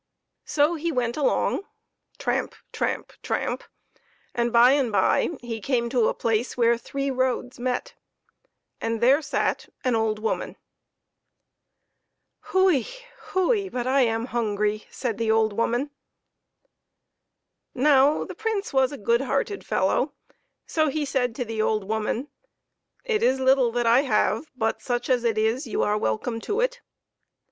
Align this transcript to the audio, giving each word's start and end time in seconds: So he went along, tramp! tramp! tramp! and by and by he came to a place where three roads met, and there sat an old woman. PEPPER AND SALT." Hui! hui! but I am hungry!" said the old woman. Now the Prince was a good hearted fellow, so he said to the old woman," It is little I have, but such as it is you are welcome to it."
So 0.45 0.73
he 0.73 0.91
went 0.91 1.15
along, 1.15 1.61
tramp! 2.17 2.55
tramp! 2.73 3.13
tramp! 3.21 3.63
and 4.33 4.51
by 4.51 4.71
and 4.71 4.91
by 4.91 5.29
he 5.41 5.61
came 5.61 5.89
to 5.89 6.07
a 6.07 6.13
place 6.15 6.57
where 6.57 6.75
three 6.75 7.11
roads 7.11 7.59
met, 7.59 7.93
and 8.81 8.99
there 8.99 9.21
sat 9.21 9.69
an 9.83 9.95
old 9.95 10.17
woman. 10.17 10.55
PEPPER 10.55 11.37
AND 12.45 12.45
SALT." 12.45 12.63
Hui! 12.63 12.83
hui! 13.65 13.69
but 13.69 13.85
I 13.85 14.01
am 14.01 14.25
hungry!" 14.25 14.87
said 14.89 15.19
the 15.19 15.29
old 15.29 15.53
woman. 15.53 15.91
Now 17.75 18.23
the 18.23 18.33
Prince 18.33 18.73
was 18.73 18.91
a 18.91 18.97
good 18.97 19.21
hearted 19.21 19.63
fellow, 19.63 20.13
so 20.65 20.87
he 20.87 21.05
said 21.05 21.35
to 21.35 21.45
the 21.45 21.61
old 21.61 21.83
woman," 21.83 22.27
It 23.05 23.21
is 23.21 23.39
little 23.39 23.77
I 23.77 24.01
have, 24.01 24.49
but 24.55 24.81
such 24.81 25.11
as 25.11 25.23
it 25.23 25.37
is 25.37 25.67
you 25.67 25.83
are 25.83 25.95
welcome 25.95 26.41
to 26.41 26.59
it." 26.59 26.81